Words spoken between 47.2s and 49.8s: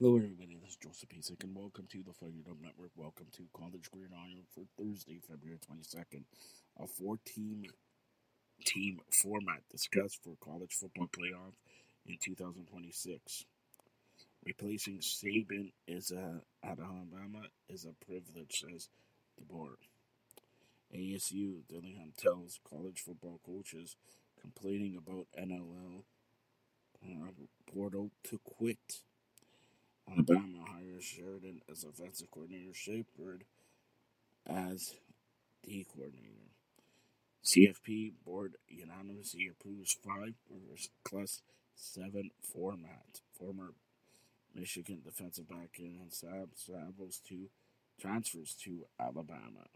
to transfers to Alabama.